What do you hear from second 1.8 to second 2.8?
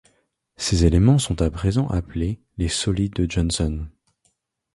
appelés les